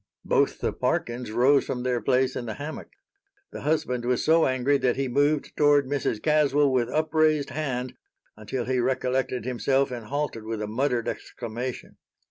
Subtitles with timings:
[0.25, 2.89] Both the Parkins rose from their place in the hammock.
[3.51, 6.19] The husband was so angry that he moved toward Mrs.
[6.23, 7.93] Caswell with upraised hand
[8.35, 11.97] until he recollected himself and halted with a muttered exclamation.